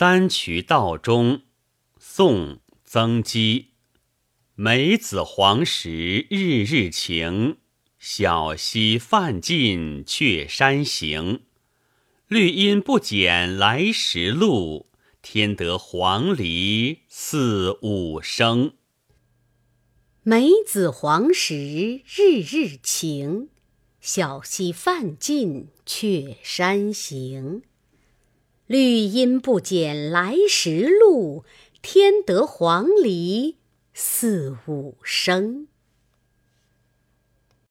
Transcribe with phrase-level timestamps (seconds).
[0.00, 1.42] 三衢道中，
[1.98, 3.70] 宋·曾几。
[4.54, 7.56] 梅子黄时日日晴，
[7.98, 11.42] 小溪泛尽却山行。
[12.28, 14.86] 绿阴不减来时路，
[15.20, 18.74] 添得黄鹂四五声。
[20.22, 23.48] 梅子黄时日日晴，
[24.00, 27.62] 小溪泛尽却山行。
[28.68, 31.42] 绿阴不减来时路，
[31.80, 33.54] 添得黄鹂
[33.94, 35.68] 四五声。